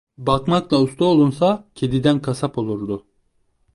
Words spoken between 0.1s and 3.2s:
Bakmakla usta olunsa kediden kasap olurdu.